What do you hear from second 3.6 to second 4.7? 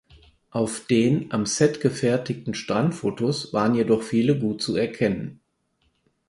jedoch viele gut